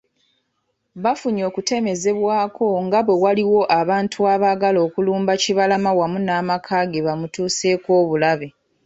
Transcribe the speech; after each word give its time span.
Bafunye 1.03 1.41
okutemezebwako 1.49 2.65
nga 2.85 2.99
bwe 3.05 3.15
waliwo 3.23 3.61
abantu 3.79 4.19
abaagala 4.33 4.79
okulumba 4.87 5.33
Kibalama 5.41 5.91
wamu 5.99 6.19
n'amakaage 6.25 6.99
bamutuuseeko 7.05 7.89
obulabe. 8.01 8.47